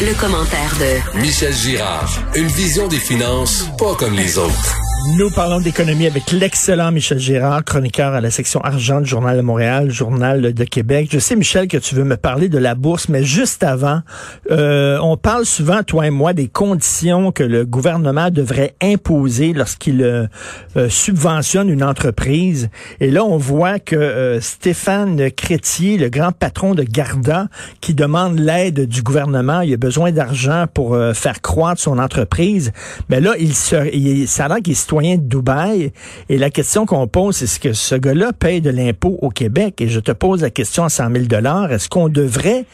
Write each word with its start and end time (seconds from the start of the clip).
Le, 0.00 0.14
commentaire 0.14 0.74
de 0.78 1.18
Michel 1.20 1.54
Girard. 1.54 2.10
Une 2.34 2.48
vision 2.48 2.86
des 2.88 2.98
finances 2.98 3.66
pas 3.78 3.94
comme 3.94 4.14
les 4.14 4.36
autres. 4.36 4.85
Nous 5.14 5.30
parlons 5.30 5.60
d'économie 5.60 6.08
avec 6.08 6.32
l'excellent 6.32 6.90
Michel 6.90 7.18
Gérard, 7.18 7.64
chroniqueur 7.64 8.12
à 8.12 8.20
la 8.20 8.30
section 8.30 8.60
argent 8.62 9.00
du 9.00 9.08
Journal 9.08 9.36
de 9.36 9.42
Montréal, 9.42 9.88
Journal 9.88 10.52
de 10.52 10.64
Québec. 10.64 11.08
Je 11.12 11.20
sais, 11.20 11.36
Michel, 11.36 11.68
que 11.68 11.76
tu 11.76 11.94
veux 11.94 12.02
me 12.02 12.16
parler 12.16 12.48
de 12.48 12.58
la 12.58 12.74
bourse, 12.74 13.08
mais 13.08 13.22
juste 13.22 13.62
avant, 13.62 14.00
euh, 14.50 14.98
on 15.00 15.16
parle 15.16 15.46
souvent, 15.46 15.84
toi 15.84 16.08
et 16.08 16.10
moi, 16.10 16.32
des 16.32 16.48
conditions 16.48 17.30
que 17.30 17.44
le 17.44 17.64
gouvernement 17.64 18.30
devrait 18.30 18.74
imposer 18.82 19.52
lorsqu'il 19.52 20.02
euh, 20.02 20.26
euh, 20.76 20.88
subventionne 20.88 21.70
une 21.70 21.84
entreprise. 21.84 22.68
Et 22.98 23.10
là, 23.10 23.24
on 23.24 23.38
voit 23.38 23.78
que 23.78 24.38
Stéphane 24.42 25.30
Crétier, 25.30 25.98
le 25.98 26.08
grand 26.08 26.32
patron 26.32 26.74
de 26.74 26.82
Garda, 26.82 27.46
qui 27.80 27.94
demande 27.94 28.40
l'aide 28.40 28.86
du 28.86 29.02
gouvernement, 29.02 29.60
il 29.60 29.72
a 29.72 29.76
besoin 29.76 30.10
d'argent 30.10 30.66
pour 30.72 30.98
faire 31.14 31.40
croître 31.42 31.80
son 31.80 31.98
entreprise. 31.98 32.72
Mais 33.08 33.20
là, 33.20 33.34
il 33.38 33.54
se, 33.54 33.94
il, 33.94 34.26
ça 34.26 34.48
de 35.00 35.28
Dubaï. 35.28 35.92
Et 36.28 36.38
la 36.38 36.50
question 36.50 36.86
qu'on 36.86 37.06
pose, 37.06 37.36
c'est 37.36 37.46
est-ce 37.46 37.60
que 37.60 37.72
ce 37.72 37.94
gars-là 37.94 38.32
paye 38.32 38.60
de 38.60 38.70
l'impôt 38.70 39.18
au 39.22 39.30
Québec? 39.30 39.80
Et 39.80 39.88
je 39.88 40.00
te 40.00 40.10
pose 40.10 40.42
la 40.42 40.50
question 40.50 40.84
à 40.84 40.88
100 40.88 41.10
000 41.12 41.24
Est-ce 41.70 41.88
qu'on 41.88 42.08
devrait 42.08 42.64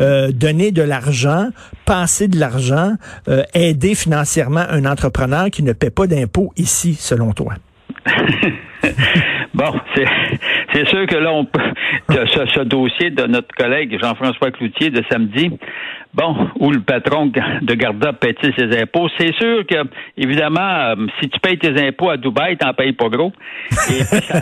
euh, 0.00 0.32
donner 0.32 0.70
de 0.72 0.82
l'argent, 0.82 1.48
passer 1.84 2.28
de 2.28 2.38
l'argent, 2.38 2.94
euh, 3.28 3.42
aider 3.54 3.94
financièrement 3.94 4.64
un 4.70 4.86
entrepreneur 4.86 5.50
qui 5.50 5.62
ne 5.62 5.72
paie 5.72 5.90
pas 5.90 6.06
d'impôt 6.06 6.52
ici, 6.56 6.94
selon 6.94 7.32
toi? 7.32 7.54
bon, 9.54 9.72
c'est 10.72 10.88
sûr 10.88 11.06
que 11.06 11.16
là, 11.16 11.32
on 11.32 11.44
peut, 11.44 11.60
ce, 12.08 12.46
ce 12.46 12.60
dossier 12.60 13.10
de 13.10 13.24
notre 13.26 13.54
collègue 13.54 13.98
Jean-François 14.00 14.50
Cloutier 14.50 14.90
de 14.90 15.02
samedi, 15.10 15.50
bon, 16.14 16.48
où 16.58 16.70
le 16.70 16.80
patron 16.80 17.26
de 17.26 17.74
Garda 17.74 18.12
paie 18.12 18.34
ses 18.42 18.80
impôts, 18.80 19.08
c'est 19.18 19.34
sûr 19.34 19.66
que, 19.66 19.76
évidemment, 20.16 20.60
euh, 20.60 20.94
si 21.20 21.28
tu 21.28 21.40
payes 21.40 21.58
tes 21.58 21.80
impôts 21.86 22.10
à 22.10 22.16
Dubaï, 22.16 22.56
t'en 22.56 22.74
payes 22.74 22.92
pas 22.92 23.08
gros. 23.08 23.32
Ça, 23.70 23.92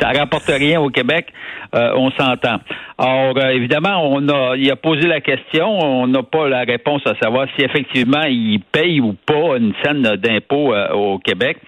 ça 0.00 0.08
rapporte 0.16 0.46
rien 0.46 0.80
au 0.80 0.88
Québec, 0.90 1.26
euh, 1.74 1.92
on 1.96 2.10
s'entend. 2.12 2.60
Alors, 2.98 3.36
euh, 3.36 3.50
évidemment, 3.50 4.02
on 4.04 4.28
a, 4.28 4.56
il 4.56 4.70
a 4.70 4.76
posé 4.76 5.06
la 5.06 5.20
question, 5.20 5.78
on 5.78 6.06
n'a 6.06 6.22
pas 6.22 6.48
la 6.48 6.60
réponse 6.60 7.02
à 7.06 7.14
savoir 7.20 7.46
si 7.56 7.64
effectivement 7.64 8.24
il 8.24 8.60
paye 8.72 9.00
ou 9.00 9.14
pas 9.14 9.56
une 9.58 9.72
scène 9.82 10.02
d'impôts 10.16 10.74
au 10.92 11.18
Québec. 11.18 11.58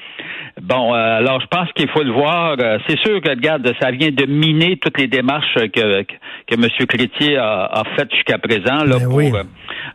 Bon, 0.62 0.94
euh, 0.94 1.18
alors 1.18 1.40
je 1.40 1.46
pense 1.48 1.68
qu'il 1.72 1.88
faut 1.88 2.04
le 2.04 2.12
voir. 2.12 2.54
Euh, 2.60 2.78
c'est 2.86 2.98
sûr 3.00 3.20
que, 3.20 3.28
regarde, 3.30 3.68
ça 3.80 3.90
vient 3.90 4.10
de 4.10 4.26
miner 4.26 4.76
toutes 4.76 4.96
les 4.96 5.08
démarches 5.08 5.54
que, 5.54 6.02
que, 6.02 6.54
M. 6.54 6.68
Crétier 6.86 7.36
a, 7.36 7.64
a 7.64 7.82
faites 7.96 8.12
jusqu'à 8.14 8.38
présent 8.38 8.84
là, 8.84 8.98
ben 9.00 9.08
pour 9.08 9.18
euh, 9.18 9.42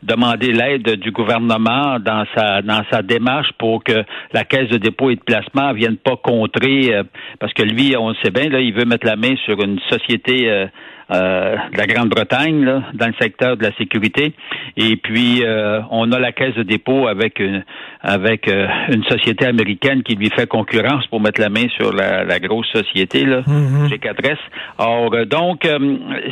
demander 0.03 0.51
l'aide 0.51 0.99
du 0.99 1.11
gouvernement 1.11 1.99
dans 1.99 2.25
sa 2.35 2.61
dans 2.61 2.83
sa 2.91 3.01
démarche 3.01 3.47
pour 3.57 3.81
que 3.81 4.03
la 4.33 4.43
Caisse 4.43 4.67
de 4.67 4.77
dépôt 4.77 5.09
et 5.09 5.15
de 5.15 5.21
placement 5.21 5.71
vienne 5.71 5.95
pas 5.95 6.17
contrer, 6.17 6.93
parce 7.39 7.53
que 7.53 7.63
lui, 7.63 7.95
on 7.97 8.09
le 8.09 8.15
sait 8.21 8.31
bien, 8.31 8.49
là, 8.49 8.59
il 8.59 8.73
veut 8.73 8.85
mettre 8.85 9.07
la 9.07 9.15
main 9.15 9.35
sur 9.45 9.61
une 9.61 9.79
société 9.89 10.49
euh, 10.49 10.67
de 11.09 11.77
la 11.77 11.85
Grande-Bretagne 11.85 12.83
dans 12.93 13.07
le 13.07 13.13
secteur 13.19 13.57
de 13.57 13.63
la 13.63 13.71
sécurité. 13.75 14.33
Et 14.75 14.95
puis 14.97 15.43
euh, 15.43 15.81
on 15.89 16.11
a 16.11 16.19
la 16.19 16.31
caisse 16.31 16.55
de 16.55 16.63
dépôt 16.63 17.07
avec 17.07 17.39
une 17.39 17.63
avec 18.01 18.47
euh, 18.47 18.67
une 18.89 19.03
société 19.05 19.45
américaine 19.45 20.03
qui 20.03 20.15
lui 20.15 20.29
fait 20.29 20.47
concurrence 20.47 21.07
pour 21.07 21.21
mettre 21.21 21.41
la 21.41 21.49
main 21.49 21.67
sur 21.77 21.93
la, 21.93 22.23
la 22.23 22.39
grosse 22.39 22.67
société 22.67 23.25
là, 23.25 23.41
mm 23.47 23.87
G4S. 23.87 24.37
Or 24.77 25.25
donc 25.25 25.67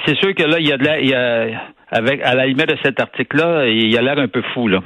c'est 0.06 0.18
sûr 0.18 0.34
que 0.36 0.44
là 0.44 0.59
il 0.59 0.68
y 0.68 0.74
a 0.74 0.78
de 0.78 0.86
la, 0.86 1.00
il 1.00 1.09
y 1.09 1.13
a 1.13 1.47
avec 1.95 2.22
à 2.23 2.35
la 2.35 2.45
limite 2.45 2.67
de 2.67 2.78
cet 2.83 3.00
article-là, 3.00 3.67
il 3.67 3.97
a 3.97 4.01
l'air 4.01 4.19
un 4.19 4.28
peu 4.28 4.41
fou 4.53 4.67
là. 4.67 4.81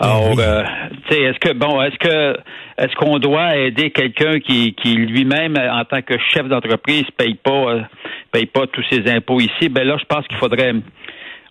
Alors, 0.00 0.30
tu 0.32 1.14
sais, 1.14 1.22
est-ce 1.22 1.38
que 1.38 1.52
bon, 1.52 1.80
est-ce 1.80 1.96
que 1.98 2.36
est-ce 2.78 2.94
qu'on 2.96 3.18
doit 3.18 3.56
aider 3.56 3.90
quelqu'un 3.90 4.40
qui, 4.40 4.74
qui 4.74 4.94
lui-même, 4.94 5.56
en 5.56 5.84
tant 5.84 6.02
que 6.02 6.14
chef 6.30 6.48
d'entreprise, 6.48 7.04
paye 7.16 7.34
pas 7.34 7.86
paye 8.32 8.46
pas 8.46 8.66
tous 8.66 8.84
ses 8.90 9.08
impôts 9.08 9.38
ici, 9.38 9.68
ben 9.68 9.86
là, 9.86 9.96
je 10.00 10.04
pense 10.04 10.26
qu'il 10.26 10.38
faudrait. 10.38 10.72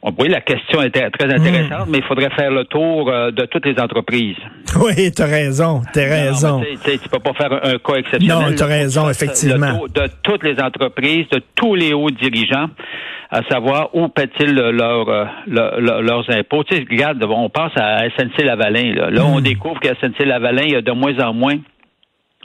Oui, 0.04 0.30
la 0.30 0.42
question 0.42 0.82
était 0.82 1.08
très 1.12 1.32
intéressante, 1.32 1.88
hmm. 1.88 1.92
mais 1.92 2.00
il 2.00 2.04
faudrait 2.06 2.32
faire 2.32 2.50
le 2.50 2.66
tour 2.66 3.08
euh, 3.08 3.30
de 3.30 3.46
toutes 3.46 3.66
les 3.66 3.80
entreprises. 3.80 4.38
Oui, 4.80 5.12
tu 5.12 5.22
as 5.22 5.26
raison, 5.26 5.82
tu 5.94 6.00
as 6.00 6.04
raison. 6.04 6.62
Tu 6.62 7.10
peux 7.10 7.20
pas 7.20 7.34
faire 7.34 7.52
un, 7.52 7.78
cas 7.78 7.96
exceptionnel. 7.96 8.52
Non, 8.52 8.56
tu 8.56 8.64
as 8.64 8.68
raison, 8.68 9.10
effectivement. 9.10 9.86
de 9.94 10.08
toutes 10.24 10.44
les 10.44 10.58
entreprises, 10.62 11.28
de 11.30 11.42
tous 11.56 11.76
les 11.76 11.94
hauts 11.94 12.10
dirigeants, 12.10 12.70
à 13.30 13.42
savoir 13.50 13.94
où 13.94 14.08
paient-ils 14.08 14.54
leur, 14.54 15.10
euh, 15.10 15.26
leurs 15.48 16.30
impôts. 16.30 16.64
Tu 16.64 16.78
sais, 16.78 16.86
regarde, 16.90 17.22
on 17.24 17.50
pense 17.50 17.74
à 17.76 18.08
SNC-Lavalin. 18.08 18.94
Là, 18.96 19.10
là 19.10 19.26
on 19.26 19.40
hmm. 19.40 19.44
découvre 19.44 19.80
qu'à 19.82 19.94
SNC-Lavalin, 19.96 20.64
il 20.64 20.72
y 20.72 20.76
a 20.78 20.82
de 20.82 20.92
moins 20.94 21.20
en 21.20 21.34
moins 21.34 21.58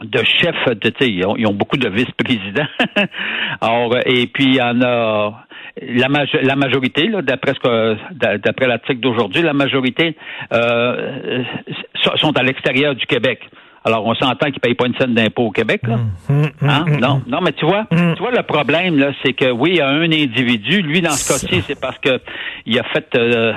de 0.02 0.18
chefs 0.18 0.78
de 0.78 0.92
ils 1.00 1.24
ont, 1.26 1.36
ils 1.36 1.46
ont 1.46 1.54
beaucoup 1.54 1.76
de 1.76 1.88
vice-présidents. 1.88 2.68
Alors 3.60 3.96
et 4.04 4.26
puis 4.26 4.44
il 4.44 4.56
y 4.56 4.62
en 4.62 4.82
a 4.82 5.45
la, 5.80 6.08
la 6.42 6.56
majorité, 6.56 7.10
d'après 7.22 7.52
ce 7.62 7.96
d'après 8.38 8.66
l'article 8.66 9.00
d'aujourd'hui, 9.00 9.42
la 9.42 9.52
majorité 9.52 10.16
euh, 10.52 11.42
sont 12.16 12.36
à 12.36 12.42
l'extérieur 12.42 12.94
du 12.94 13.06
Québec. 13.06 13.40
Alors, 13.84 14.04
on 14.04 14.16
s'entend 14.16 14.46
qu'ils 14.46 14.54
ne 14.54 14.60
payent 14.60 14.74
pas 14.74 14.86
une 14.86 14.96
scène 14.96 15.14
d'impôt 15.14 15.44
au 15.44 15.50
Québec, 15.52 15.82
là. 15.86 15.96
Mmh, 15.96 16.32
mmh, 16.32 16.42
mmh, 16.60 16.68
hein? 16.68 16.84
non, 17.00 17.22
non, 17.28 17.40
mais 17.40 17.52
tu 17.52 17.64
vois, 17.64 17.86
tu 17.90 18.20
vois 18.20 18.32
le 18.32 18.42
problème, 18.42 18.98
là, 18.98 19.12
c'est 19.24 19.32
que 19.32 19.48
oui, 19.52 19.70
il 19.74 19.76
y 19.76 19.80
a 19.80 19.88
un 19.88 20.02
individu, 20.02 20.82
lui, 20.82 21.02
dans 21.02 21.12
ce 21.12 21.28
cas-ci, 21.28 21.62
c'est 21.64 21.78
parce 21.80 21.98
que 21.98 22.20
il 22.66 22.76
a 22.80 22.82
fait 22.82 23.06
euh, 23.14 23.52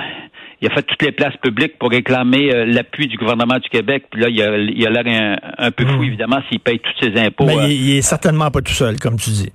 il 0.62 0.68
a 0.68 0.74
fait 0.74 0.82
toutes 0.82 1.02
les 1.02 1.12
places 1.12 1.36
publiques 1.42 1.78
pour 1.78 1.90
réclamer 1.90 2.54
euh, 2.54 2.66
l'appui 2.66 3.06
du 3.06 3.16
gouvernement 3.16 3.58
du 3.58 3.68
Québec. 3.70 4.04
Puis 4.10 4.20
là, 4.20 4.28
il 4.28 4.42
a, 4.42 4.58
il 4.58 4.86
a 4.86 4.90
l'air 4.90 5.38
un, 5.56 5.70
peu 5.70 5.86
fou, 5.86 6.00
hmm. 6.00 6.04
évidemment, 6.04 6.40
s'il 6.48 6.60
paye 6.60 6.78
tous 6.78 6.92
ses 7.02 7.18
impôts. 7.18 7.46
Mais 7.46 7.74
il, 7.74 7.96
est 7.96 8.02
certainement 8.02 8.50
pas 8.50 8.60
tout 8.60 8.72
seul, 8.72 8.98
comme 8.98 9.16
tu 9.16 9.30
dis. 9.30 9.52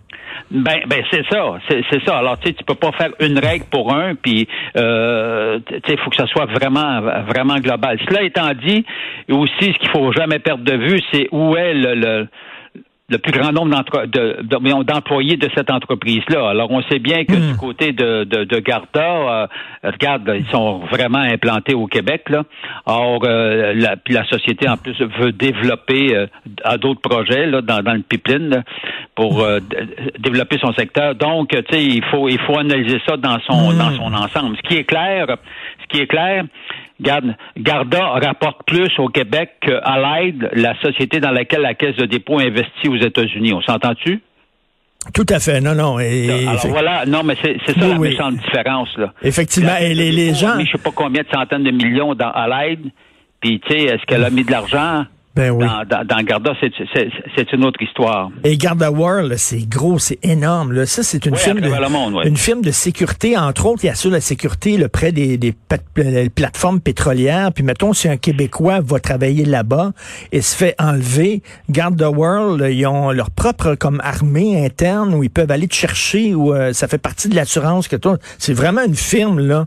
Ben, 0.52 0.82
ben 0.88 1.04
c'est 1.12 1.26
ça, 1.30 1.58
c'est 1.70 2.06
ça. 2.06 2.18
Alors 2.18 2.40
tu 2.40 2.48
sais, 2.48 2.54
tu 2.54 2.64
peux 2.64 2.76
pas 2.76 2.92
faire 2.92 3.12
une 3.20 3.40
règle 3.40 3.66
pour 3.72 3.94
un, 3.94 4.16
puis 4.16 4.48
euh, 4.78 5.60
tu 5.68 5.80
sais, 5.88 5.98
faut 5.98 6.10
que 6.10 6.16
ça 6.16 6.28
soit 6.28 6.46
vraiment, 6.46 7.02
vraiment 7.02 7.56
global. 7.56 8.00
Cela 8.08 8.24
étant 8.24 8.52
dit, 8.54 8.86
aussi, 9.30 9.74
ce 9.74 9.80
qu'il 9.80 9.90
faut 9.90 10.12
jamais 10.12 10.40
perdre 10.40 10.64
de 10.64 10.76
vue, 10.76 11.02
c'est 11.12 11.28
où 11.32 11.56
est 11.56 11.74
le 11.74 11.96
le 11.96 12.28
plus 13.10 13.32
grand 13.32 13.52
nombre 13.52 13.70
d'employés 14.84 15.38
de, 15.38 15.46
de, 15.46 15.52
cette 15.56 15.70
entreprise-là. 15.70 16.50
Alors, 16.50 16.72
on 16.72 16.82
sait 16.84 17.00
bien 17.00 17.24
que 17.24 17.34
hmm. 17.34 17.52
du 17.52 17.58
côté 17.58 17.92
de, 17.92 18.24
de, 18.24 18.44
de 18.46 18.60
Garda, 18.60 19.00
euh, 19.04 19.48
regarde, 19.84 20.32
ils 20.36 20.48
sont 20.48 20.80
vraiment 20.80 21.20
implantés 21.20 21.76
au 21.76 21.86
Québec. 21.86 22.24
Là. 22.30 22.44
Or, 22.86 23.22
euh, 23.24 23.74
la, 23.76 23.96
puis 23.96 24.14
la 24.14 24.26
société, 24.26 24.68
en 24.68 24.78
plus, 24.78 25.00
veut 25.20 25.32
développer 25.32 26.16
euh, 26.16 26.26
à 26.64 26.78
d'autres 26.78 27.02
projets 27.02 27.46
là, 27.46 27.62
dans, 27.62 27.84
dans 27.84 27.94
le 27.94 28.02
pipeline 28.02 28.64
pour 29.14 29.42
euh, 29.42 29.60
développer 30.18 30.58
son 30.58 30.74
secteur. 30.74 31.14
Donc, 31.14 31.50
tu 31.50 31.58
sais, 31.70 31.84
il 31.84 32.04
faut, 32.06 32.28
il 32.28 32.40
faut 32.40 32.58
analyser 32.58 33.00
ça 33.08 33.18
dans 33.18 33.40
son, 33.42 33.74
dans 33.74 33.92
hmm. 33.92 33.98
son 33.98 34.14
ensemble. 34.14 34.58
Ce 34.58 34.68
qui 34.68 34.78
est 34.78 34.84
clair, 34.84 35.28
ce 35.84 35.88
qui 35.96 36.02
est 36.02 36.08
clair, 36.08 36.44
Garda 37.00 38.06
rapporte 38.24 38.66
plus 38.66 38.92
au 39.00 39.08
Québec 39.08 39.52
qu'à 39.62 39.98
l'aide, 39.98 40.50
la 40.54 40.80
société 40.82 41.20
dans 41.20 41.32
laquelle 41.32 41.62
la 41.62 41.74
Caisse 41.74 41.96
de 41.98 42.06
dépôt 42.06 42.40
investit 42.40 42.88
aux 42.88 42.98
États-Unis. 42.98 43.54
On 43.54 43.62
s'entend-tu? 43.62 44.22
Tout 45.14 45.26
à 45.30 45.40
fait, 45.40 45.62
non, 45.62 45.76
non. 45.76 46.00
Et, 46.00 46.48
Alors 46.48 46.68
voilà, 46.68 47.06
non, 47.06 47.22
mais 47.24 47.36
c'est 47.44 47.80
ça 47.80 47.88
la 47.88 47.98
méchante 48.00 48.38
différence. 48.38 48.90
Là. 48.98 49.14
Effectivement, 49.22 49.76
et 49.80 49.94
les, 49.94 50.34
gens... 50.34 50.60
Je 50.60 50.72
sais 50.72 50.84
pas 50.84 50.92
combien 50.96 51.22
de 51.22 51.28
centaines 51.32 51.64
de 51.64 51.72
millions 51.72 52.16
dans, 52.16 52.32
à 52.32 52.48
l'aide, 52.48 52.86
puis 53.40 53.60
tu 53.60 53.72
sais, 53.72 53.84
est-ce 53.84 54.04
qu'elle 54.08 54.24
a 54.24 54.30
mis 54.30 54.44
de 54.44 54.52
l'argent? 54.52 55.06
Ben 55.36 55.52
oui. 55.52 55.66
Dans, 55.90 56.06
dans, 56.06 56.24
Garda, 56.24 56.54
c'est 56.62 57.54
une 57.54 57.66
autre 57.66 57.82
histoire. 57.82 58.30
Et 58.46 58.58
Garda 58.58 58.90
World, 58.90 59.36
c'est 59.36 59.68
gros, 59.68 60.00
c'est 60.00 60.24
énorme. 60.24 60.72
Là. 60.72 60.86
Ça, 60.86 61.04
c'est 61.04 61.26
une, 61.26 61.36
firme 61.36 61.60
de, 61.60 62.28
une 62.28 62.38
firme 62.38 62.62
de 62.62 62.72
sécurité. 62.72 63.38
Entre 63.38 63.66
autres, 63.66 63.84
il 63.84 63.90
assure 63.90 64.12
la 64.12 64.22
sécurité 64.22 64.78
le 64.78 64.88
près 64.88 65.12
des, 65.12 65.38
des 65.38 65.54
plateformes 66.34 66.80
pétrolières. 66.80 67.52
Puis 67.54 67.66
mettons, 67.66 67.92
si 67.92 68.08
un 68.08 68.16
Québécois 68.16 68.80
va 68.82 69.00
travailler 69.00 69.44
là-bas 69.44 69.92
et 70.32 70.42
se 70.42 70.56
fait 70.56 70.74
enlever, 70.80 71.44
Garda 71.70 72.10
World, 72.10 72.66
ils 72.72 72.86
ont 72.88 73.12
leur 73.12 73.30
propre 73.30 73.76
comme 73.76 74.00
armée 74.04 74.66
interne 74.66 75.14
où 75.14 75.24
ils 75.24 75.30
peuvent 75.30 75.52
aller 75.52 75.68
te 75.68 75.76
chercher, 75.76 76.34
où 76.34 76.54
euh, 76.54 76.72
ça 76.72 76.88
fait 76.88 76.98
partie 76.98 77.28
de 77.28 77.36
l'assurance 77.36 77.90
que 77.90 77.98
toi. 77.98 78.18
C'est 78.38 78.54
vraiment 78.54 78.84
une 78.86 78.96
firme 78.96 79.40
là 79.40 79.66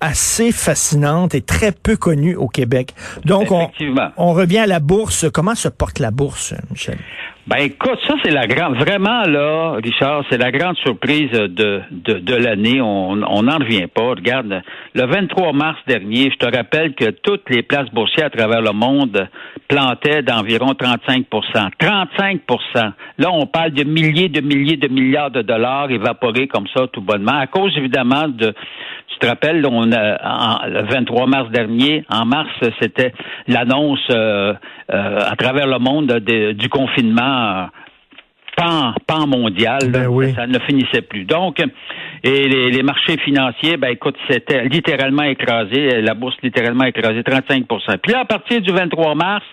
assez 0.00 0.52
fascinante 0.52 1.34
et 1.34 1.40
très 1.40 1.72
peu 1.72 1.96
connue 1.96 2.36
au 2.36 2.48
Québec. 2.48 2.94
Donc, 3.24 3.50
on, 3.50 3.70
on 4.16 4.32
revient 4.32 4.58
à 4.58 4.66
la 4.66 4.80
bourse. 4.80 5.26
Comment 5.32 5.54
se 5.54 5.68
porte 5.68 5.98
la 5.98 6.10
bourse, 6.10 6.54
Michel? 6.70 6.98
Ben 7.46 7.58
écoute, 7.58 8.00
ça 8.08 8.14
c'est 8.24 8.32
la 8.32 8.48
grande, 8.48 8.74
vraiment 8.74 9.22
là, 9.22 9.76
Richard, 9.80 10.24
c'est 10.28 10.36
la 10.36 10.50
grande 10.50 10.76
surprise 10.78 11.30
de, 11.30 11.80
de, 11.92 12.14
de 12.14 12.34
l'année. 12.34 12.80
On 12.80 13.14
n'en 13.14 13.58
revient 13.58 13.86
pas. 13.86 14.10
Regarde, 14.10 14.62
le 14.94 15.06
23 15.06 15.52
mars 15.52 15.78
dernier, 15.86 16.32
je 16.32 16.44
te 16.44 16.56
rappelle 16.56 16.96
que 16.96 17.10
toutes 17.10 17.48
les 17.48 17.62
places 17.62 17.88
boursières 17.90 18.26
à 18.26 18.30
travers 18.30 18.62
le 18.62 18.72
monde 18.72 19.28
plantaient 19.68 20.22
d'environ 20.22 20.72
35% 20.72 21.70
35% 21.80 22.92
Là, 23.18 23.30
on 23.30 23.46
parle 23.46 23.70
de 23.70 23.84
milliers 23.84 24.28
de 24.28 24.40
milliers 24.40 24.76
de 24.76 24.88
milliards 24.88 25.30
de 25.30 25.42
dollars 25.42 25.88
évaporés 25.92 26.48
comme 26.48 26.66
ça 26.74 26.88
tout 26.92 27.00
bonnement, 27.00 27.38
à 27.38 27.46
cause 27.46 27.72
évidemment 27.76 28.26
de 28.26 28.54
tu 29.16 29.20
te 29.20 29.26
rappelles, 29.26 29.64
on 29.66 29.92
a, 29.92 30.68
le 30.68 30.82
23 30.82 31.26
mars 31.26 31.50
dernier, 31.50 32.04
en 32.10 32.26
mars, 32.26 32.50
c'était 32.80 33.12
l'annonce 33.48 34.06
euh, 34.10 34.52
euh, 34.92 35.20
à 35.20 35.34
travers 35.36 35.66
le 35.66 35.78
monde 35.78 36.12
du 36.18 36.68
confinement 36.68 37.68
pan, 38.56 38.94
pan 39.06 39.26
mondial. 39.26 39.90
Ben 39.90 40.34
Ça 40.34 40.46
ne 40.46 40.58
finissait 40.60 41.02
plus. 41.02 41.24
Donc, 41.24 41.62
et 42.22 42.48
les, 42.48 42.82
marchés 42.82 43.16
financiers, 43.18 43.78
ben 43.78 43.88
écoute, 43.88 44.16
c'était 44.28 44.64
littéralement 44.64 45.22
écrasé, 45.22 46.02
la 46.02 46.14
bourse 46.14 46.36
littéralement 46.42 46.84
écrasée, 46.84 47.20
35% 47.20 47.98
Puis 48.02 48.12
là, 48.12 48.20
à 48.20 48.24
partir 48.26 48.60
du 48.60 48.70
23 48.70 49.14
mars, 49.14 49.44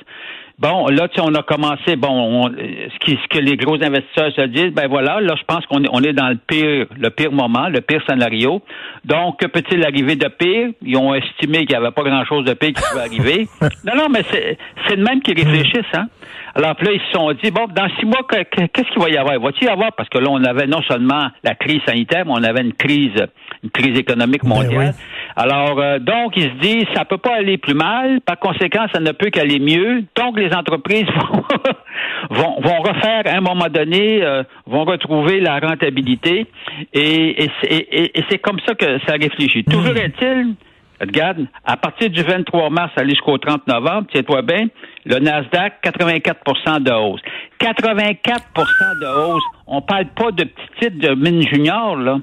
Bon, 0.63 0.87
là, 0.87 1.09
tu 1.09 1.19
on 1.19 1.35
a 1.35 1.43
commencé, 1.43 1.97
bon, 1.97 2.47
ce, 2.47 2.99
qui, 2.99 3.19
ce 3.21 3.27
que 3.27 3.37
les 3.37 3.57
gros 3.57 3.75
investisseurs 3.83 4.31
se 4.33 4.45
disent, 4.47 4.71
ben 4.71 4.87
voilà, 4.87 5.19
là, 5.19 5.35
je 5.37 5.43
pense 5.45 5.65
qu'on 5.65 5.83
est, 5.83 5.89
on 5.91 5.99
est 6.01 6.13
dans 6.13 6.29
le 6.29 6.37
pire, 6.37 6.85
le 6.97 7.09
pire 7.09 7.33
moment, 7.33 7.67
le 7.67 7.81
pire 7.81 8.01
scénario. 8.07 8.61
Donc, 9.03 9.41
que 9.41 9.47
peut-il 9.47 9.83
arriver 9.83 10.15
de 10.15 10.29
pire? 10.29 10.69
Ils 10.81 10.95
ont 10.95 11.13
estimé 11.13 11.65
qu'il 11.65 11.71
n'y 11.77 11.83
avait 11.83 11.91
pas 11.91 12.03
grand-chose 12.03 12.45
de 12.45 12.53
pire 12.53 12.69
qui 12.69 12.81
pouvait 12.81 13.01
arriver. 13.01 13.47
non, 13.83 13.93
non, 13.97 14.07
mais 14.09 14.23
c'est, 14.31 14.57
c'est 14.87 14.95
le 14.95 15.03
même 15.03 15.21
qui 15.21 15.33
réfléchissent, 15.33 15.93
hein. 15.95 16.07
Alors, 16.55 16.75
là, 16.79 16.91
ils 16.91 17.01
se 17.01 17.11
sont 17.11 17.31
dit, 17.33 17.49
bon, 17.49 17.65
dans 17.75 17.89
six 17.99 18.05
mois, 18.05 18.21
qu'est-ce 18.29 18.93
qu'il 18.93 19.01
va 19.01 19.09
y 19.09 19.17
avoir? 19.17 19.39
Va-t-il 19.39 19.67
y 19.67 19.69
avoir? 19.69 19.91
Parce 19.93 20.07
que 20.07 20.19
là, 20.19 20.27
on 20.29 20.43
avait 20.43 20.67
non 20.67 20.83
seulement 20.83 21.27
la 21.43 21.55
crise 21.55 21.81
sanitaire, 21.85 22.25
mais 22.25 22.31
on 22.33 22.43
avait 22.43 22.61
une 22.61 22.73
crise, 22.73 23.25
une 23.63 23.71
crise 23.71 23.97
économique 23.97 24.43
ben 24.43 24.49
mondiale. 24.49 24.93
Alors, 25.35 25.79
euh, 25.79 25.99
donc, 25.99 26.37
ils 26.37 26.43
se 26.43 26.59
disent, 26.59 26.85
ça 26.95 27.05
peut 27.05 27.17
pas 27.17 27.35
aller 27.35 27.57
plus 27.57 27.73
mal. 27.73 28.21
Par 28.21 28.37
conséquent, 28.37 28.85
ça 28.93 28.99
ne 28.99 29.11
peut 29.11 29.29
qu'aller 29.29 29.59
mieux. 29.59 30.03
Donc, 30.15 30.39
les 30.39 30.53
entreprises 30.53 31.05
vont, 32.29 32.61
vont, 32.61 32.81
refaire, 32.81 33.23
à 33.25 33.37
un 33.37 33.41
moment 33.41 33.67
donné, 33.69 34.23
euh, 34.23 34.43
vont 34.67 34.83
retrouver 34.83 35.39
la 35.39 35.59
rentabilité. 35.59 36.45
Et, 36.93 37.45
et, 37.45 38.23
c'est 38.29 38.39
comme 38.39 38.59
ça 38.65 38.75
que 38.75 38.99
ça 39.07 39.13
réfléchit. 39.13 39.63
Toujours 39.63 39.93
hmm. 39.93 39.97
est-il, 39.97 40.55
regarde, 41.01 41.45
à 41.65 41.77
partir 41.77 42.09
du 42.09 42.21
23 42.21 42.69
mars 42.69 42.91
aller 42.95 43.11
jusqu'au 43.11 43.37
30 43.37 43.67
novembre, 43.67 44.07
tiens-toi 44.11 44.41
bien, 44.43 44.67
le 45.05 45.19
Nasdaq, 45.19 45.81
84 45.81 46.79
de 46.79 46.91
hausse. 46.91 47.21
84 47.59 48.43
de 49.01 49.33
hausse. 49.33 49.43
On 49.65 49.81
parle 49.81 50.05
pas 50.15 50.31
de 50.31 50.43
petits 50.43 50.69
titres 50.79 50.99
de 50.99 51.15
mine 51.15 51.41
junior, 51.47 51.95
là. 51.95 52.19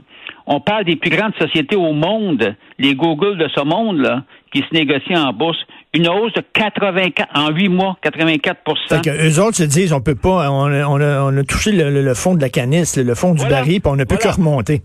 On 0.53 0.59
parle 0.59 0.85
des 0.85 0.97
plus 0.97 1.11
grandes 1.11 1.35
sociétés 1.39 1.77
au 1.77 1.93
monde, 1.93 2.57
les 2.77 2.97
Google 2.97 3.39
de 3.39 3.47
ce 3.55 3.63
monde, 3.63 3.99
là, 3.99 4.25
qui 4.53 4.59
se 4.59 4.75
négocient 4.75 5.29
en 5.29 5.33
bourse. 5.33 5.59
Une 5.95 6.09
hausse 6.09 6.33
de 6.33 6.43
84, 6.53 7.29
en 7.37 7.51
huit 7.51 7.69
mois, 7.69 7.97
84% 8.03 9.01
que 9.01 9.29
Eux 9.29 9.41
autres 9.41 9.59
se 9.59 9.63
disent, 9.63 9.93
on 9.93 10.01
peut 10.01 10.17
pas, 10.17 10.51
on 10.51 10.67
a, 10.67 10.87
on 10.89 11.37
a, 11.37 11.45
touché 11.45 11.71
le, 11.71 12.15
fond 12.15 12.35
de 12.35 12.41
la 12.41 12.49
canisse, 12.49 12.97
le 12.97 13.15
fond 13.15 13.35
du 13.35 13.47
baril, 13.47 13.81
puis 13.81 13.93
on 13.93 13.95
ne 13.95 14.03
peut 14.03 14.17
que 14.17 14.27
remonter. 14.27 14.83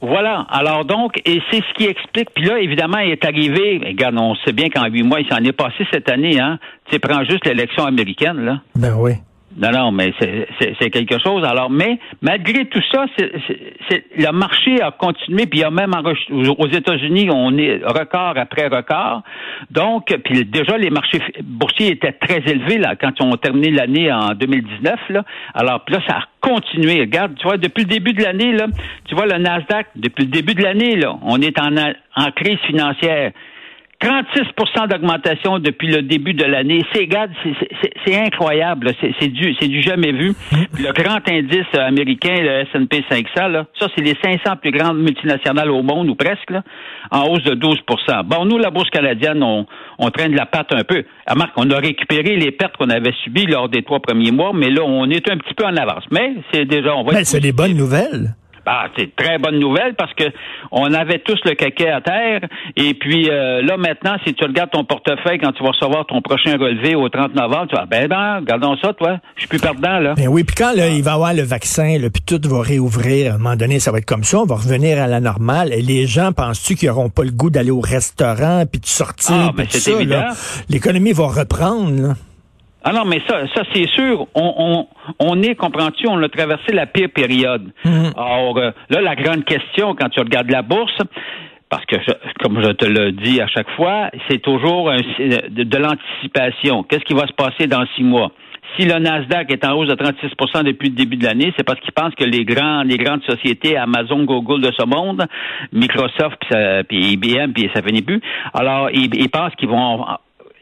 Voilà. 0.00 0.46
Alors 0.48 0.84
donc, 0.84 1.20
et 1.24 1.42
c'est 1.50 1.58
ce 1.60 1.74
qui 1.76 1.86
explique. 1.86 2.30
Puis 2.32 2.44
là, 2.44 2.60
évidemment, 2.60 2.98
il 2.98 3.10
est 3.10 3.24
arrivé. 3.24 3.80
Regarde, 3.84 4.16
on 4.16 4.36
sait 4.36 4.52
bien 4.52 4.68
qu'en 4.68 4.86
huit 4.86 5.02
mois, 5.02 5.18
il 5.20 5.28
s'en 5.28 5.38
est 5.38 5.52
passé 5.52 5.84
cette 5.92 6.08
année. 6.08 6.38
Hein. 6.40 6.60
Tu 6.88 7.00
prends 7.00 7.24
juste 7.24 7.44
l'élection 7.46 7.84
américaine 7.84 8.44
là. 8.44 8.60
Ben 8.76 8.94
oui. 8.96 9.14
Non, 9.56 9.70
non, 9.72 9.90
mais 9.90 10.12
c'est 10.20 10.90
quelque 10.90 11.18
chose. 11.18 11.44
Alors, 11.44 11.70
mais 11.70 11.98
malgré 12.22 12.66
tout 12.66 12.82
ça, 12.92 13.06
c'est 13.16 14.04
le 14.16 14.30
marché 14.30 14.80
a 14.80 14.92
continué, 14.92 15.46
puis 15.46 15.58
il 15.58 15.62
y 15.62 15.64
a 15.64 15.70
même 15.70 15.92
aux 16.30 16.68
États-Unis, 16.68 17.28
on 17.32 17.58
est 17.58 17.82
record 17.84 18.34
après 18.36 18.68
record. 18.68 19.22
Donc, 19.70 20.06
puis 20.24 20.44
déjà 20.44 20.78
les 20.78 20.90
marchés 20.90 21.20
boursiers 21.42 21.92
étaient 21.92 22.12
très 22.12 22.42
élevés 22.46 22.78
là 22.78 22.94
quand 22.94 23.20
on 23.20 23.32
a 23.32 23.38
terminé 23.38 23.70
l'année 23.72 24.12
en 24.12 24.34
2019. 24.34 25.00
Là. 25.10 25.24
Alors, 25.54 25.84
puis 25.84 25.96
là, 25.96 26.02
ça 26.06 26.16
a 26.18 26.22
continué. 26.40 27.00
Regarde, 27.00 27.34
tu 27.36 27.42
vois, 27.42 27.56
depuis 27.56 27.82
le 27.82 27.88
début 27.88 28.12
de 28.12 28.22
l'année 28.22 28.52
là, 28.52 28.66
tu 29.06 29.16
vois 29.16 29.26
le 29.26 29.38
Nasdaq, 29.38 29.88
depuis 29.96 30.26
le 30.26 30.30
début 30.30 30.54
de 30.54 30.62
l'année 30.62 30.94
là, 30.94 31.16
on 31.22 31.40
est 31.40 31.58
en, 31.58 31.74
en 31.76 32.30
crise 32.30 32.58
financière. 32.66 33.32
36% 34.00 34.88
d'augmentation 34.88 35.58
depuis 35.58 35.88
le 35.88 36.02
début 36.02 36.32
de 36.32 36.44
l'année. 36.44 36.82
C'est 36.94 37.08
c'est 38.06 38.16
incroyable. 38.18 38.92
C'est 39.00 39.28
du, 39.28 39.52
du 39.52 39.82
jamais 39.82 40.12
vu. 40.12 40.32
Le 40.78 40.92
grand 40.92 41.20
indice 41.28 41.66
américain, 41.74 42.34
le 42.40 42.60
S&P 42.62 43.04
500, 43.10 43.48
là, 43.48 43.66
ça 43.78 43.88
c'est 43.94 44.02
les 44.02 44.16
500 44.22 44.56
plus 44.60 44.70
grandes 44.70 44.98
multinationales 44.98 45.70
au 45.70 45.82
monde 45.82 46.08
ou 46.08 46.14
presque, 46.14 46.50
là, 46.50 46.62
en 47.10 47.24
hausse 47.24 47.44
de 47.44 47.54
12% 47.54 48.24
Bon, 48.24 48.46
nous 48.46 48.58
la 48.58 48.70
bourse 48.70 48.90
canadienne, 48.90 49.42
on, 49.42 49.66
on 49.98 50.10
traîne 50.10 50.34
la 50.34 50.46
patte 50.46 50.72
un 50.72 50.84
peu. 50.84 51.04
À 51.26 51.34
Marc, 51.34 51.52
on 51.56 51.70
a 51.70 51.76
récupéré 51.76 52.36
les 52.36 52.52
pertes 52.52 52.76
qu'on 52.78 52.90
avait 52.90 53.12
subies 53.22 53.46
lors 53.46 53.68
des 53.68 53.82
trois 53.82 54.00
premiers 54.00 54.32
mois, 54.32 54.52
mais 54.54 54.70
là 54.70 54.82
on 54.82 55.10
est 55.10 55.30
un 55.30 55.36
petit 55.36 55.54
peu 55.54 55.64
en 55.64 55.76
avance. 55.76 56.04
Mais 56.10 56.36
c'est 56.52 56.64
déjà, 56.64 56.96
on 56.96 57.04
va. 57.04 57.12
Ben, 57.12 57.24
c'est 57.24 57.40
des 57.40 57.52
bonnes 57.52 57.76
nouvelles. 57.76 58.34
Ah, 58.66 58.86
c'est 58.96 59.14
très 59.16 59.38
bonne 59.38 59.58
nouvelle 59.58 59.94
parce 59.94 60.12
que 60.14 60.24
on 60.70 60.92
avait 60.92 61.18
tous 61.20 61.38
le 61.44 61.54
caquet 61.54 61.90
à 61.90 62.00
terre. 62.00 62.40
Et 62.76 62.94
puis 62.94 63.30
euh, 63.30 63.62
là 63.62 63.76
maintenant, 63.76 64.16
si 64.24 64.34
tu 64.34 64.44
regardes 64.44 64.70
ton 64.70 64.84
portefeuille 64.84 65.38
quand 65.38 65.52
tu 65.52 65.62
vas 65.62 65.70
recevoir 65.70 66.06
ton 66.06 66.20
prochain 66.20 66.56
relevé 66.58 66.94
au 66.94 67.08
30 67.08 67.34
novembre, 67.34 67.68
tu 67.68 67.76
vas 67.76 67.86
ben 67.86 68.08
ben, 68.08 68.36
regardons 68.40 68.76
ça, 68.76 68.92
toi. 68.92 69.18
Je 69.36 69.40
suis 69.40 69.48
plus 69.48 69.60
perdant 69.60 69.98
là. 69.98 70.14
Ben 70.14 70.28
oui, 70.28 70.44
puis 70.44 70.54
quand 70.54 70.72
là, 70.74 70.88
il 70.88 71.02
va 71.02 71.10
y 71.10 71.14
avoir 71.14 71.34
le 71.34 71.42
vaccin, 71.42 71.98
là, 71.98 72.08
puis 72.10 72.22
tout 72.22 72.40
va 72.48 72.62
réouvrir, 72.62 73.32
à 73.32 73.34
un 73.34 73.38
moment 73.38 73.56
donné, 73.56 73.78
ça 73.78 73.92
va 73.92 73.98
être 73.98 74.06
comme 74.06 74.24
ça, 74.24 74.40
on 74.40 74.46
va 74.46 74.56
revenir 74.56 75.00
à 75.00 75.06
la 75.06 75.20
normale. 75.20 75.72
Et 75.72 75.82
les 75.82 76.06
gens, 76.06 76.32
penses-tu 76.32 76.74
qu'ils 76.74 76.88
n'auront 76.88 77.10
pas 77.10 77.24
le 77.24 77.30
goût 77.30 77.50
d'aller 77.50 77.70
au 77.70 77.80
restaurant 77.80 78.64
puis 78.70 78.80
de 78.80 78.86
sortir, 78.86 79.34
ah, 79.48 79.52
ben, 79.56 79.66
tout 79.66 79.78
ça, 79.78 79.92
L'économie 80.68 81.12
va 81.12 81.26
reprendre. 81.26 82.02
Là. 82.02 82.14
Ah 82.82 82.92
non, 82.92 83.04
mais 83.04 83.20
ça, 83.28 83.46
ça 83.54 83.62
c'est 83.74 83.86
sûr. 83.88 84.26
On, 84.34 84.54
on, 84.56 84.86
on 85.18 85.42
est, 85.42 85.54
comprends-tu, 85.54 86.06
on 86.08 86.22
a 86.22 86.28
traversé 86.28 86.72
la 86.72 86.86
pire 86.86 87.10
période. 87.14 87.70
Mhm. 87.84 88.12
Alors 88.16 88.56
euh, 88.58 88.70
là, 88.88 89.00
la 89.00 89.14
grande 89.16 89.44
question 89.44 89.94
quand 89.94 90.08
tu 90.08 90.20
regardes 90.20 90.50
la 90.50 90.62
bourse, 90.62 90.98
parce 91.68 91.84
que, 91.86 91.96
comme 92.42 92.62
je 92.62 92.70
te 92.72 92.86
le 92.86 93.12
dis 93.12 93.40
à 93.40 93.46
chaque 93.46 93.70
fois, 93.76 94.10
c'est 94.28 94.40
toujours 94.42 94.90
de, 94.90 95.62
de 95.62 95.78
l'anticipation. 95.78 96.82
Qu'est-ce 96.82 97.04
qui 97.04 97.14
va 97.14 97.26
se 97.26 97.32
passer 97.32 97.66
dans 97.66 97.84
six 97.96 98.02
mois? 98.02 98.32
Si 98.78 98.86
le 98.86 98.98
Nasdaq 98.98 99.50
est 99.50 99.64
en 99.64 99.76
hausse 99.76 99.88
de 99.88 99.94
36% 99.94 100.64
depuis 100.64 100.90
le 100.90 100.94
début 100.94 101.16
de 101.16 101.24
l'année, 101.24 101.52
c'est 101.56 101.64
parce 101.64 101.80
qu'ils 101.80 101.92
pensent 101.92 102.14
que 102.14 102.24
les 102.24 102.44
grands, 102.44 102.82
les 102.82 102.98
grandes 102.98 103.22
sociétés, 103.24 103.76
Amazon, 103.76 104.24
Google 104.24 104.60
de 104.62 104.70
ce 104.78 104.84
monde, 104.86 105.26
Microsoft, 105.72 106.38
puis, 106.88 107.12
IBM, 107.12 107.52
puis 107.52 107.68
ça 107.74 107.82
finit 107.82 108.02
plus. 108.02 108.20
Alors, 108.54 108.88
ils, 108.92 109.12
ils 109.16 109.28
pensent 109.28 109.54
qu'ils 109.56 109.68
vont, 109.68 110.06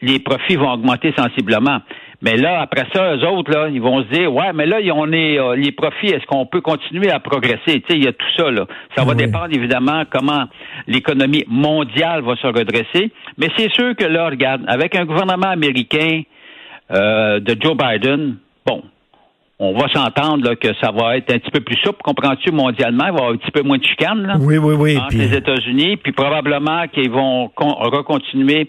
les 0.01 0.19
profits 0.19 0.55
vont 0.55 0.71
augmenter 0.71 1.13
sensiblement. 1.17 1.79
Mais 2.21 2.35
là, 2.35 2.61
après 2.61 2.85
ça, 2.93 3.15
eux 3.15 3.25
autres, 3.27 3.51
là, 3.51 3.69
ils 3.69 3.81
vont 3.81 4.03
se 4.03 4.09
dire, 4.09 4.33
ouais, 4.33 4.51
mais 4.53 4.65
là, 4.65 4.77
on 4.93 5.11
est 5.13 5.39
euh, 5.39 5.55
les 5.55 5.71
profits, 5.71 6.07
est-ce 6.07 6.25
qu'on 6.25 6.45
peut 6.45 6.59
continuer 6.59 7.09
à 7.11 7.19
progresser? 7.19 7.81
Tu 7.81 7.85
sais, 7.87 7.97
il 7.97 8.03
y 8.03 8.07
a 8.07 8.11
tout 8.11 8.31
ça, 8.37 8.51
là. 8.51 8.65
Ça 8.97 9.05
va 9.05 9.13
dépendre, 9.13 9.53
évidemment, 9.53 10.03
comment 10.09 10.43
l'économie 10.85 11.45
mondiale 11.47 12.21
va 12.21 12.35
se 12.35 12.47
redresser. 12.47 13.11
Mais 13.37 13.47
c'est 13.57 13.71
sûr 13.71 13.95
que 13.95 14.03
là, 14.03 14.29
regarde, 14.29 14.63
avec 14.67 14.95
un 14.95 15.05
gouvernement 15.05 15.47
américain 15.47 16.23
euh, 16.91 17.39
de 17.39 17.55
Joe 17.61 17.77
Biden, 17.77 18.35
bon, 18.65 18.83
on 19.59 19.73
va 19.73 19.87
s'entendre 19.93 20.55
que 20.55 20.73
ça 20.81 20.91
va 20.91 21.17
être 21.17 21.33
un 21.33 21.39
petit 21.39 21.51
peu 21.51 21.61
plus 21.61 21.77
souple, 21.83 22.01
comprends-tu, 22.03 22.51
mondialement. 22.51 23.05
Il 23.07 23.11
va 23.11 23.17
y 23.17 23.19
avoir 23.19 23.31
un 23.31 23.37
petit 23.37 23.51
peu 23.51 23.61
moins 23.61 23.77
de 23.77 23.83
chicanes 23.83 24.25
là, 24.25 24.35
oui, 24.39 24.57
oui, 24.57 24.73
oui, 24.77 24.97
entre 24.97 25.15
les 25.15 25.35
États-Unis, 25.35 25.97
puis 25.97 26.11
probablement 26.11 26.87
qu'ils 26.87 27.11
vont 27.11 27.51
recontinuer 27.57 28.67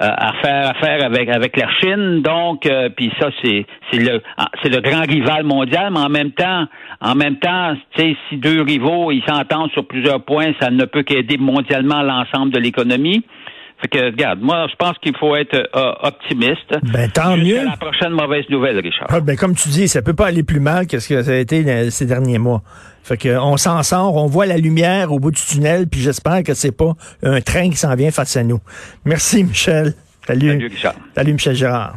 à 0.00 0.32
faire 0.42 0.70
affaire 0.70 1.04
avec 1.04 1.28
avec 1.28 1.56
la 1.56 1.68
Chine. 1.80 2.22
Donc, 2.22 2.66
euh, 2.66 2.88
puis 2.88 3.10
ça 3.20 3.30
c'est 3.42 3.66
c'est 3.90 3.98
le 3.98 4.22
ah, 4.36 4.48
c'est 4.62 4.68
le 4.68 4.80
grand 4.80 5.02
rival 5.02 5.44
mondial, 5.44 5.92
mais 5.92 6.00
en 6.00 6.08
même 6.08 6.30
temps, 6.32 6.66
en 7.00 7.14
même 7.14 7.36
temps, 7.36 7.74
tu 7.96 8.02
sais, 8.02 8.16
si 8.28 8.36
deux 8.36 8.62
rivaux 8.62 9.10
ils 9.10 9.24
s'entendent 9.26 9.70
sur 9.72 9.86
plusieurs 9.86 10.22
points, 10.22 10.52
ça 10.60 10.70
ne 10.70 10.84
peut 10.84 11.02
qu'aider 11.02 11.36
mondialement 11.36 12.02
l'ensemble 12.02 12.52
de 12.52 12.58
l'économie. 12.58 13.24
Fait 13.80 13.88
que, 13.88 14.04
regarde, 14.06 14.40
moi, 14.40 14.66
je 14.68 14.74
pense 14.76 14.98
qu'il 14.98 15.16
faut 15.16 15.36
être 15.36 15.54
euh, 15.54 15.92
optimiste. 16.02 16.74
Ben, 16.82 17.08
tant 17.10 17.36
mieux. 17.36 17.64
la 17.64 17.76
prochaine 17.76 18.10
mauvaise 18.10 18.44
nouvelle, 18.48 18.78
Richard. 18.80 19.06
Ah, 19.08 19.20
ben, 19.20 19.36
comme 19.36 19.54
tu 19.54 19.68
dis, 19.68 19.86
ça 19.86 20.02
peut 20.02 20.14
pas 20.14 20.26
aller 20.26 20.42
plus 20.42 20.58
mal 20.58 20.86
que 20.86 20.98
ce 20.98 21.08
que 21.08 21.22
ça 21.22 21.30
a 21.30 21.36
été 21.36 21.64
euh, 21.64 21.90
ces 21.90 22.06
derniers 22.06 22.38
mois. 22.38 22.62
Fait 23.04 23.16
que 23.16 23.38
on 23.38 23.56
s'en 23.56 23.82
sort, 23.84 24.16
on 24.16 24.26
voit 24.26 24.46
la 24.46 24.58
lumière 24.58 25.12
au 25.12 25.20
bout 25.20 25.30
du 25.30 25.40
tunnel, 25.40 25.86
puis 25.88 26.00
j'espère 26.00 26.42
que 26.42 26.54
c'est 26.54 26.76
pas 26.76 26.94
un 27.22 27.40
train 27.40 27.70
qui 27.70 27.76
s'en 27.76 27.94
vient 27.94 28.10
face 28.10 28.36
à 28.36 28.42
nous. 28.42 28.58
Merci, 29.04 29.44
Michel. 29.44 29.94
Salut. 30.26 30.48
Salut, 30.48 30.66
Richard. 30.66 30.94
Salut, 31.14 31.32
Michel 31.32 31.54
Gérard. 31.54 31.96